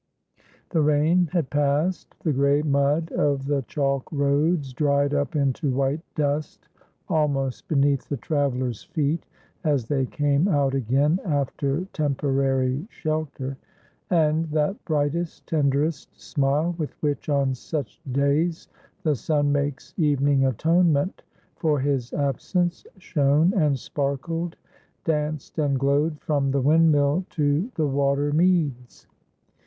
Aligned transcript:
The 0.71 0.81
rain 0.81 1.29
had 1.31 1.51
passed. 1.51 2.15
The 2.23 2.33
gray 2.33 2.63
mud 2.63 3.11
of 3.11 3.45
the 3.45 3.61
chalk 3.67 4.11
roads 4.11 4.73
dried 4.73 5.13
up 5.13 5.35
into 5.35 5.69
white 5.69 6.01
dust 6.15 6.69
almost 7.07 7.67
beneath 7.67 8.09
the 8.09 8.17
travellers' 8.17 8.83
feet 8.83 9.27
as 9.63 9.85
they 9.85 10.07
came 10.07 10.47
out 10.47 10.73
again 10.73 11.19
after 11.23 11.85
temporary 11.93 12.87
shelter; 12.89 13.57
and 14.09 14.49
that 14.49 14.83
brightest, 14.85 15.45
tenderest 15.45 16.19
smile, 16.19 16.73
with 16.79 16.93
which, 17.03 17.29
on 17.29 17.53
such 17.53 18.01
days, 18.11 18.67
the 19.03 19.15
sun 19.15 19.51
makes 19.51 19.93
evening 19.97 20.45
atonement 20.45 21.21
for 21.57 21.79
his 21.79 22.11
absence, 22.13 22.83
shone 22.97 23.53
and 23.53 23.77
sparkled, 23.77 24.55
danced 25.05 25.59
and 25.59 25.77
glowed 25.79 26.19
from 26.21 26.49
the 26.49 26.61
windmill 26.61 27.23
to 27.29 27.69
the 27.75 27.85
water 27.85 28.33
meads. 28.33 29.05